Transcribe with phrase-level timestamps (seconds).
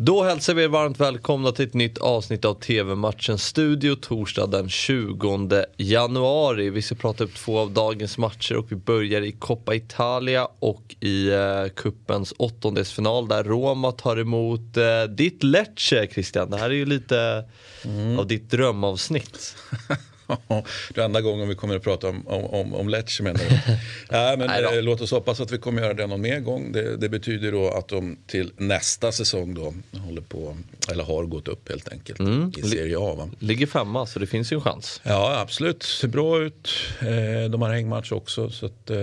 [0.00, 4.68] Då hälsar vi er varmt välkomna till ett nytt avsnitt av TV-matchen Studio torsdag den
[4.68, 6.70] 20 januari.
[6.70, 10.96] Vi ska prata upp två av dagens matcher och vi börjar i Coppa Italia och
[11.00, 16.50] i eh, kuppens åttondelsfinal där Roma tar emot eh, ditt Lecce Christian.
[16.50, 17.44] Det här är ju lite
[17.84, 18.18] mm.
[18.18, 19.56] av ditt drömavsnitt.
[20.94, 23.76] det enda gången vi kommer att prata om, om, om Lecce menar du?
[24.10, 26.72] Nej, men eh, låt oss hoppas att vi kommer göra det någon mer gång.
[26.72, 30.56] Det, det, betyder då att de till nästa säsong då håller på,
[30.90, 32.52] eller har gått upp helt enkelt mm.
[32.56, 33.14] i Serie A.
[33.14, 33.30] Va?
[33.38, 35.00] Ligger femma så det finns ju en chans.
[35.02, 36.70] Ja absolut, ser bra ut.
[37.00, 38.50] Eh, de har hängmatch också.
[38.50, 38.96] Så att, eh,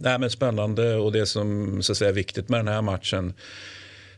[0.00, 3.34] nej, men spännande och det som så att säga, är viktigt med den här matchen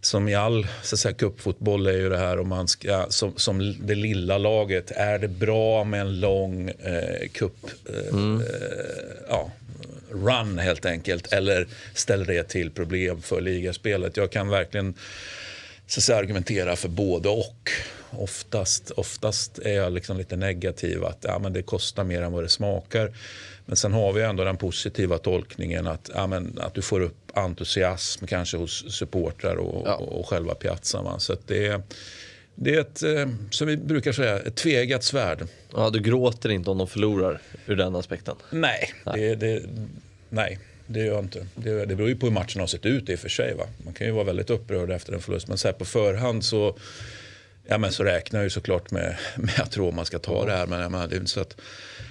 [0.04, 3.32] som i all så att säga, cupfotboll är ju det här om man ska, som,
[3.36, 7.56] som det lilla laget, är det bra med en lång eh, cup,
[7.88, 8.40] eh, mm.
[8.40, 8.46] eh,
[9.28, 9.50] ja,
[10.10, 14.16] run helt enkelt eller ställer det till problem för ligaspelet?
[14.16, 14.94] Jag kan verkligen
[15.86, 17.70] så att säga, argumentera för både och.
[18.10, 22.42] Oftast, oftast är jag liksom lite negativ att ja, men det kostar mer än vad
[22.44, 23.12] det smakar.
[23.66, 27.32] Men sen har vi ändå den positiva tolkningen att, ja, men, att du får upp
[27.34, 29.94] entusiasm kanske hos supportrar och, ja.
[29.94, 31.20] och, och själva piazzan.
[31.20, 31.80] Så det,
[32.54, 35.46] det är ett, eh, som vi brukar säga, ett tvegat svärd.
[35.74, 38.36] Ja, du gråter inte om de förlorar ur den aspekten?
[38.50, 39.20] Nej, nej.
[39.20, 39.62] Det, det,
[40.28, 41.46] nej det gör jag inte.
[41.54, 43.54] Det, det beror ju på hur matchen har sett ut i och för sig.
[43.54, 43.64] Va?
[43.84, 45.48] Man kan ju vara väldigt upprörd efter en förlust.
[45.48, 46.78] Men så här på förhand så,
[47.66, 50.66] ja, men så räknar jag ju såklart med, med att Roma ska ta det här.
[50.66, 51.56] Men jag menar, det är inte så att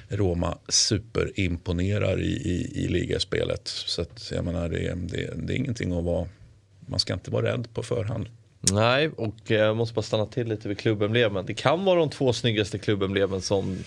[0.07, 3.67] Roma superimponerar i, i, i ligaspelet.
[3.67, 6.27] Så att, jag menar, det, det, det är ingenting att vara...
[6.87, 8.27] Man ska inte vara rädd på förhand.
[8.71, 11.45] Nej, och jag måste bara stanna till lite vid klubbemblemen.
[11.45, 13.77] Det kan vara de två snyggaste klubbemblemen som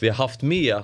[0.00, 0.74] vi har haft med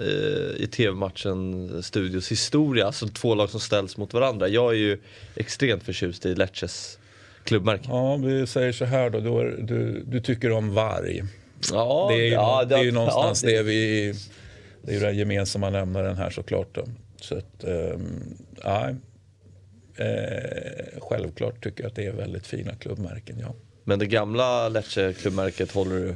[0.00, 2.86] eh, i tv-matchen Studios historia.
[2.86, 4.48] Alltså två lag som ställs mot varandra.
[4.48, 4.98] Jag är ju
[5.36, 6.98] extremt förtjust i Lecces
[7.44, 7.84] klubbmärke.
[7.88, 9.20] Ja, vi säger så här då.
[9.20, 11.22] Du, du, du tycker om varg.
[11.72, 14.14] Ja, det är ju, ja, det, är ju någonstans ja, det, det vi...
[14.82, 16.74] Det är ju den gemensamma nämnaren här såklart.
[16.74, 16.84] Då.
[17.20, 17.64] Så att,
[18.62, 18.88] ja,
[19.96, 23.54] eh, självklart tycker jag att det är väldigt fina klubbmärken, ja.
[23.84, 26.14] Men det gamla Lecce-klubbmärket håller du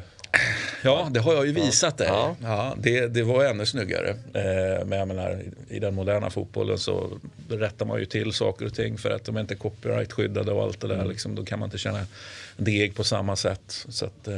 [0.82, 2.06] Ja, det har jag ju visat dig.
[2.06, 2.36] Ja.
[2.42, 2.76] ja.
[2.78, 4.08] det, det var ännu snyggare.
[4.10, 7.10] Eh, men jag menar, i den moderna fotbollen så
[7.48, 10.80] rättar man ju till saker och ting för att de är inte copyright-skyddade och allt
[10.80, 10.94] det där.
[10.94, 11.08] Mm.
[11.08, 12.06] Liksom, då kan man inte känna
[12.56, 13.86] deg på samma sätt.
[13.88, 14.34] Så att, eh,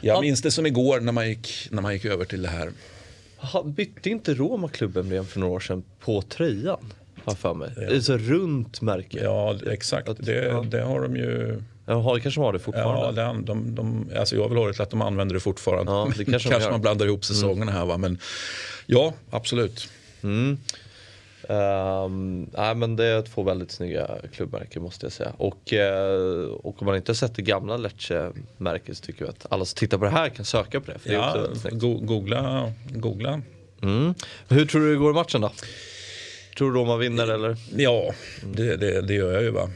[0.00, 0.20] jag ja.
[0.20, 2.70] minns det som igår när man gick, när man gick över till det här.
[3.64, 6.92] bytte inte Roma klubben för några år sedan på tröjan?
[7.24, 7.70] Har för mig.
[7.76, 7.80] Ja.
[7.80, 9.18] Det är så runt märke.
[9.22, 10.08] Ja, exakt.
[10.08, 10.64] Att, det, ja.
[10.70, 13.20] det har de ju Jaha, det kanske de har det fortfarande?
[13.20, 15.92] Ja, de, de, de, alltså jag vill ha det till att de använder det fortfarande.
[15.92, 17.22] Ja, det kanske, kanske man blandar ihop mm.
[17.22, 17.96] säsongerna här va.
[17.96, 18.18] Men
[18.86, 19.88] ja, absolut.
[20.22, 20.58] Mm.
[21.48, 25.32] Um, nej, men det är två väldigt snygga klubbmärken måste jag säga.
[25.36, 29.46] Och, uh, och om man inte har sett det gamla Lecce-märket så tycker jag att
[29.52, 30.98] alla som tittar på det här kan söka på det.
[30.98, 32.72] För ja, det go googla.
[32.90, 33.42] googla.
[33.82, 34.14] Mm.
[34.48, 35.50] Hur tror du det går i matchen då?
[36.60, 37.56] Tror du Roma vinner eller?
[37.76, 38.14] Ja,
[38.54, 39.50] det, det, det, gör jag ju.
[39.50, 39.70] Va.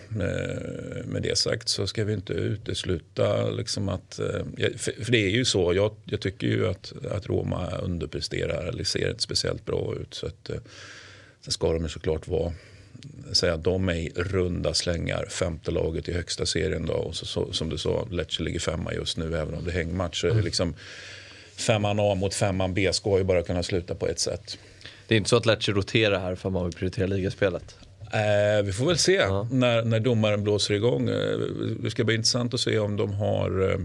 [1.05, 4.19] Med det sagt så ska vi inte utesluta liksom att...
[4.19, 8.85] Eh, för det är ju så, jag, jag tycker ju att, att Roma underpresterar eller
[8.85, 10.15] ser inte speciellt bra ut.
[10.15, 10.57] Så att, eh,
[11.41, 12.53] sen ska de ju såklart vara
[13.33, 16.87] säga att de är i runda slängar femte laget i högsta serien.
[16.87, 16.95] Då.
[16.95, 19.75] Och så, så, som du sa, Lecce ligger femma just nu även om det är
[19.75, 20.21] hängmatch.
[20.21, 20.45] Så är det mm.
[20.45, 20.75] liksom,
[21.57, 24.59] femman A mot femman B ska ju bara kunna sluta på ett sätt.
[25.09, 27.77] Det är inte så att Lecce roterar här för att man vill prioritera ligaspelet?
[28.15, 29.49] Eh, vi får väl se ja.
[29.51, 31.09] när, när domaren blåser igång.
[31.09, 31.39] Eh,
[31.83, 33.71] det ska bli intressant att se om de har...
[33.71, 33.79] Eh,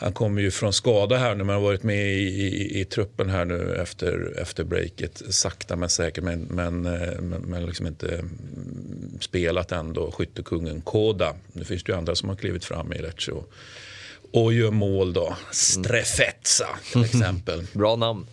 [0.00, 3.30] han kommer ju från skada här nu men har varit med i, i, i, truppen
[3.30, 5.22] här nu efter, efter breaket.
[5.28, 10.10] Sakta men säkert men, men, eh, men, men liksom inte mm, spelat ändå.
[10.10, 11.34] Skyttekungen Koda.
[11.52, 13.50] Nu finns det ju andra som har klivit fram i Lecce och,
[14.32, 15.36] och gör mål då.
[15.52, 17.66] Strefezza till exempel.
[17.72, 18.26] Bra namn.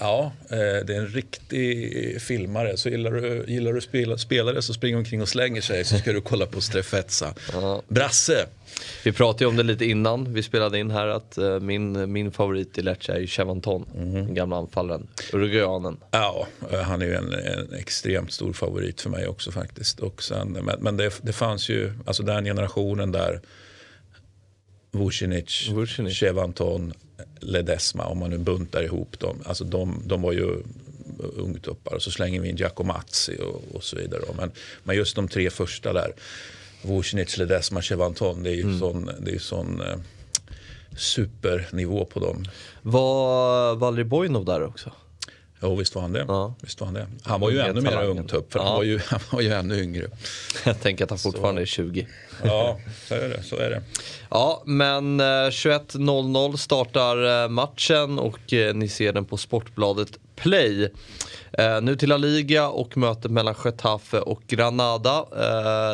[0.00, 2.76] Ja, eh, det är en riktig filmare.
[2.76, 6.12] Så gillar du, gillar du spela, spelare som springer omkring och slänger sig så ska
[6.12, 7.34] du kolla på Strefezza.
[7.88, 8.46] Brasse!
[9.04, 12.32] Vi pratade ju om det lite innan vi spelade in här att uh, min, min
[12.32, 14.14] favorit i Lecce är ju Chevanton, mm.
[14.14, 15.96] den gamla anfallaren, uruguayanen.
[16.10, 20.00] Ja, eh, han är ju en, en, extremt stor favorit för mig också faktiskt.
[20.00, 23.40] Och sen, men men det, det fanns ju, alltså den generationen där
[24.98, 26.14] Vucinic, Vucinic.
[26.14, 26.92] Chevanton,
[27.40, 29.42] Ledesma, om man nu buntar ihop dem.
[29.44, 30.62] Alltså de, de var ju
[31.18, 34.22] ungtuppar och så slänger vi in Giacomazzi och, och så vidare.
[34.36, 34.50] Men,
[34.84, 36.12] men just de tre första där,
[36.82, 38.78] Vucinic, Ledesma, Chevanton, det är ju mm.
[38.78, 39.98] sån, det är sån eh,
[40.96, 42.44] supernivå på dem.
[42.82, 44.92] Var Valery Bojnov där också?
[45.60, 46.24] Jo, visst var han det.
[46.28, 46.54] Ja.
[46.60, 47.06] Visst var han, det.
[47.22, 48.64] han var ju ännu mer ungtupp, för ja.
[48.64, 50.06] han, var ju, han var ju ännu yngre.
[50.64, 51.82] Jag tänker att han fortfarande så.
[51.82, 52.06] är 20.
[52.44, 52.78] Ja,
[53.08, 53.42] så är det.
[53.42, 53.82] Så är det.
[54.30, 60.92] Ja, men 21.00 eh, startar eh, matchen och eh, ni ser den på Sportbladet Play.
[61.82, 65.24] nu till La Liga och mötet mellan Getafe och Granada.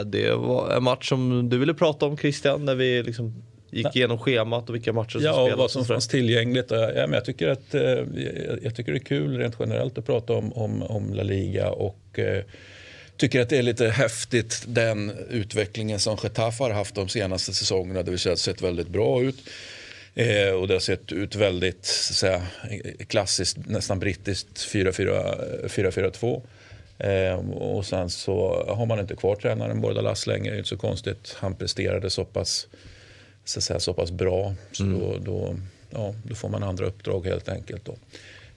[0.05, 3.43] det var en match som du ville prata om Christian, när vi liksom
[3.76, 5.50] gick igenom schemat och vilka matcher som ja, spelades.
[5.50, 6.71] Ja, vad som fanns tillgängligt.
[6.71, 7.75] Ja, men jag, tycker att,
[8.62, 11.71] jag tycker det är kul rent generellt att prata om, om, om La Liga.
[11.71, 12.19] och
[13.17, 18.03] tycker att det är lite häftigt den utvecklingen som Getafe har haft de senaste säsongerna.
[18.03, 19.37] Det vill säga sett väldigt bra ut.
[20.15, 22.43] Eh, och det har sett ut väldigt så säga,
[23.06, 26.43] klassiskt, nästan brittiskt 4-4-2.
[26.99, 30.50] Eh, och sen så har man inte kvar tränaren Bordalas längre.
[30.50, 31.37] Det är inte så konstigt.
[31.38, 32.67] Han presterade så pass,
[33.44, 34.55] så, säga, så pass bra.
[34.73, 35.00] Så mm.
[35.00, 35.56] då, då,
[35.91, 37.85] ja, då får man andra uppdrag helt enkelt.
[37.85, 37.96] Då.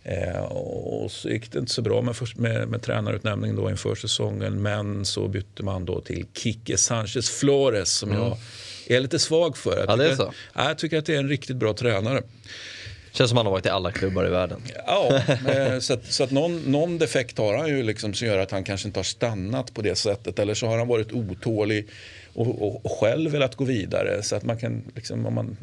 [0.03, 4.61] Eh, och så gick det inte så bra med, med, med tränarutnämningen då inför säsongen.
[4.61, 8.21] Men så bytte man då till Kike Sanchez Flores som mm.
[8.21, 8.37] jag
[8.87, 9.77] är lite svag för.
[9.77, 10.33] Jag ja, det är så.
[10.53, 12.21] Jag tycker att det är en riktigt bra tränare.
[13.17, 14.61] Känns som han har varit i alla klubbar i världen.
[14.85, 18.37] Ja, eh, så att, så att någon, någon defekt har han ju liksom som gör
[18.37, 20.39] att han kanske inte har stannat på det sättet.
[20.39, 21.87] Eller så har han varit otålig
[22.33, 24.23] och, och, och själv velat gå vidare.
[24.23, 25.57] Så att man kan, liksom, om man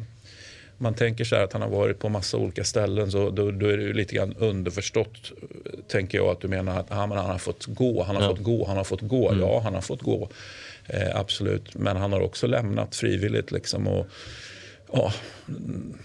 [0.77, 3.67] man tänker så här att han har varit på massa olika ställen så då, då
[3.67, 5.31] är det lite grann underförstått
[5.87, 8.29] tänker jag att du menar att han, han har fått gå, han har ja.
[8.29, 9.29] fått gå, han har fått gå.
[9.29, 9.41] Mm.
[9.41, 10.29] Ja, han har fått gå.
[10.85, 14.07] Eh, absolut, men han har också lämnat frivilligt liksom och
[14.95, 15.13] ja,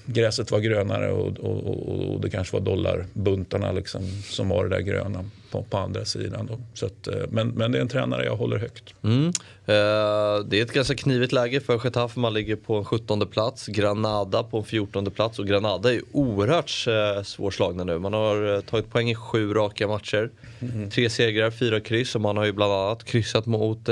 [0.06, 4.82] gräset var grönare och, och, och, det kanske var dollarbuntarna liksom, som var det där
[4.82, 6.46] gröna på, på andra sidan.
[6.46, 6.58] Då.
[6.74, 8.94] Så att, eh, men, men det är en tränare jag håller högt.
[9.02, 9.32] Mm.
[9.70, 12.20] Uh, det är ett ganska knivigt läge för Getafe.
[12.20, 13.66] Man ligger på en 17 plats.
[13.66, 15.38] Granada på en 14 plats.
[15.38, 17.98] Och Granada är oerhört uh, svårslagna nu.
[17.98, 20.30] Man har uh, tagit poäng i sju raka matcher.
[20.60, 20.90] Mm.
[20.90, 22.14] Tre segrar, fyra kryss.
[22.14, 23.88] Och man har ju bland annat kryssat mot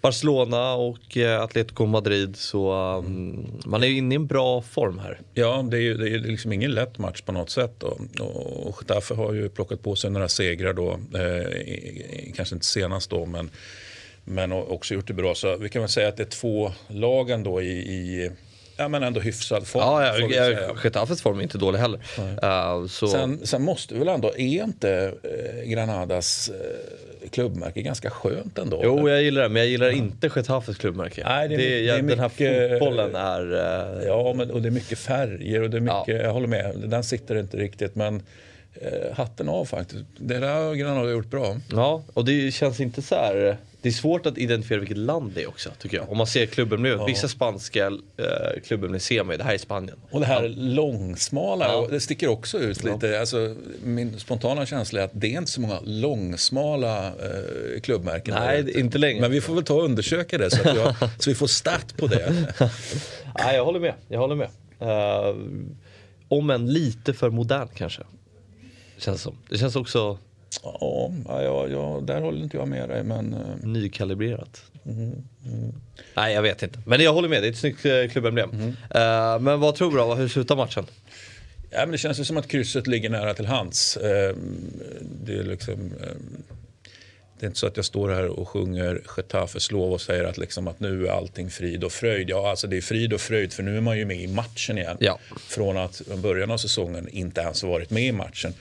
[0.00, 2.36] Barcelona och Atletico Madrid.
[2.36, 5.20] Så um, man är inne i en bra form här.
[5.34, 7.74] Ja, det är ju det är liksom ingen lätt match på något sätt.
[7.78, 7.86] Då.
[8.64, 10.92] Och Getafe har ju plockat på sig några segrar då.
[10.92, 13.50] Eh, kanske inte senast då, men,
[14.24, 15.34] men också gjort det bra.
[15.34, 18.30] Så vi kan väl säga att det är två lagen då i, i
[18.76, 19.82] ja, men ändå hyfsad form.
[19.82, 21.98] Ja, ja Getafes form är inte dålig heller.
[22.18, 23.08] Uh, så...
[23.08, 28.80] sen, sen, måste vi väl ändå, är inte eh, Granadas eh, klubbmärke ganska skönt ändå?
[28.84, 29.10] Jo, eller?
[29.10, 29.92] jag gillar det, men jag gillar ja.
[29.92, 31.22] inte Getafes klubbmärke.
[31.28, 33.52] Nej, det är, det, det är mycket, den här fotbollen är...
[33.52, 34.04] Uh...
[34.04, 36.22] Ja, men, och det är mycket färger och det är mycket, ja.
[36.22, 37.94] jag håller med, den sitter inte riktigt.
[37.94, 38.22] Men
[39.12, 40.04] hatten av faktiskt.
[40.16, 41.56] Det där har Granada gjort bra.
[41.72, 43.56] Ja, och det känns inte så här...
[43.82, 46.10] Det är svårt att identifiera vilket land det är också tycker jag.
[46.10, 46.98] Om man ser klubbemblem.
[46.98, 47.04] Ja.
[47.04, 49.96] Vissa spanska eh, klubbemblem ser man ju, det här är Spanien.
[50.10, 50.52] Och det här ja.
[50.56, 51.86] långsmala, ja.
[51.90, 53.20] det sticker också ut lite.
[53.20, 58.34] Alltså, min spontana känsla är att det är inte så många långsmala eh, klubbmärken.
[58.34, 59.20] Nej, inte längre.
[59.20, 62.06] Men vi får väl ta och undersöka det så, jag, så vi får start på
[62.06, 62.32] det.
[63.38, 63.94] Nej, jag håller med.
[64.08, 64.48] Jag håller med.
[64.82, 65.36] Uh,
[66.28, 68.02] om än lite för modern kanske.
[68.98, 69.36] Känns som.
[69.48, 70.18] Det känns också...
[70.62, 73.02] Ja, ja, ja, där håller inte jag med dig.
[73.02, 73.34] Men...
[73.34, 74.62] Eh, Nykalibrerat.
[74.86, 75.12] Mm,
[75.46, 75.72] mm.
[76.14, 76.78] Nej, jag vet inte.
[76.86, 78.50] Men jag håller med, det är ett snyggt eh, klubbemblem.
[78.50, 78.68] Mm.
[78.68, 80.14] Uh, men vad tror du då?
[80.14, 80.86] Hur slutar matchen?
[81.70, 83.96] Ja, men det känns ju som att krysset ligger nära till hands.
[83.96, 84.36] Uh,
[85.24, 85.74] det är liksom...
[85.74, 86.08] Uh,
[87.38, 90.38] det är inte så att jag står här och sjunger Getafes lov och säger att,
[90.38, 92.30] liksom att nu är allting frid och fröjd.
[92.30, 94.78] Ja, alltså det är frid och fröjd för nu är man ju med i matchen
[94.78, 94.96] igen.
[95.00, 95.18] Ja.
[95.48, 98.54] Från att i början av säsongen inte ens varit med i matchen.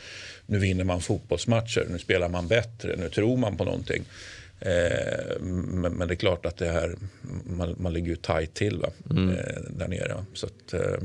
[0.45, 4.03] Nu vinner man fotbollsmatcher, nu spelar man bättre, nu tror man på någonting.
[4.59, 6.95] Eh, men, men, det är klart att det här,
[7.43, 8.89] man, man ligger ju tajt till va?
[9.09, 9.29] Mm.
[9.29, 10.25] Eh, där nere.
[10.33, 10.97] Så att, eh,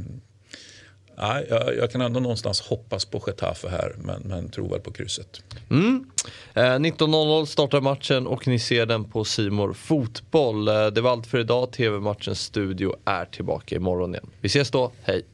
[1.21, 4.93] Nej, jag, jag, kan ändå någonstans hoppas på Getafe här, men, men tror väl på
[4.93, 5.43] krysset.
[5.71, 6.11] Mm.
[6.55, 10.69] Eh, 19.00 startar matchen och ni ser den på Simor Fotboll.
[10.69, 11.73] Eh, det var allt för idag.
[11.73, 14.31] TV-matchens studio är tillbaka imorgon igen.
[14.41, 15.25] Vi ses då, hej!